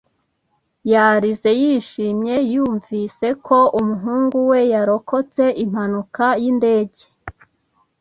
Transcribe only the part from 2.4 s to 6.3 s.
yumvise ko umuhungu we yarokotse impanuka